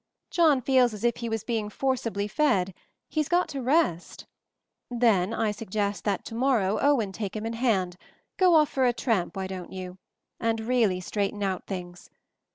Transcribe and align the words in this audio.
"John 0.31 0.61
feels 0.61 0.95
as 0.95 1.03
if 1.03 1.17
he 1.17 1.29
was 1.29 1.43
being 1.43 1.69
forcibly 1.69 2.27
fed— 2.27 2.73
he's 3.11 3.29
got 3.29 3.47
to 3.49 3.61
rest. 3.61 4.25
Then 4.89 5.31
I 5.31 5.51
suggest 5.51 6.05
that 6.05 6.25
to 6.25 6.33
morrow 6.33 6.79
Owen 6.81 7.11
take 7.11 7.35
him 7.35 7.45
in 7.45 7.53
hand— 7.53 7.97
go 8.39 8.55
off 8.55 8.69
for 8.69 8.85
a 8.87 8.93
tramp, 8.93 9.35
why 9.37 9.45
don't 9.45 9.71
you?— 9.71 9.99
and 10.39 10.59
really 10.61 11.01
straighten 11.01 11.43
out 11.43 11.67
things. 11.67 12.09